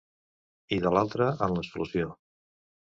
[0.77, 2.13] I, de l’altra, en la solució.